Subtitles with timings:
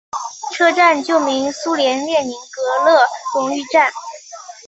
[0.55, 2.99] 车站旧名苏联列宁格勒
[3.35, 3.93] 荣誉站。